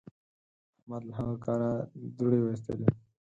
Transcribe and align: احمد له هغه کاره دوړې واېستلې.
احمد 0.77 1.01
له 1.07 1.13
هغه 1.19 1.35
کاره 1.45 1.71
دوړې 2.17 2.39
واېستلې. 2.41 2.89